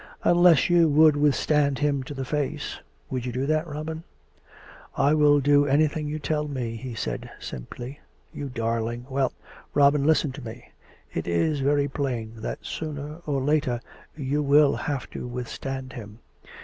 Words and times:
"Unless 0.23 0.67
you 0.67 0.89
would 0.89 1.15
withstand 1.15 1.77
him 1.77 2.01
to 2.09 2.15
the 2.15 2.25
face. 2.25 2.79
Would 3.11 3.23
you 3.27 3.31
do 3.31 3.45
that, 3.45 3.67
Robin.'' 3.67 4.03
""I 4.97 5.13
will 5.13 5.39
do 5.39 5.67
anything 5.67 6.07
you 6.07 6.17
tell 6.17 6.47
me," 6.47 6.75
he 6.75 6.95
said 6.95 7.29
simply." 7.39 7.99
You 8.33 8.49
darling!... 8.49 9.05
Well, 9.11 9.31
Robin, 9.75 10.03
listen 10.03 10.31
to 10.31 10.41
me. 10.43 10.71
It 11.13 11.27
is 11.27 11.59
very 11.59 11.87
plain 11.87 12.33
that 12.37 12.65
sooner 12.65 13.17
or 13.27 13.43
later 13.43 13.79
you 14.17 14.41
will 14.41 14.75
have 14.75 15.07
to 15.11 15.27
withstand 15.27 15.93
him. 15.93 16.17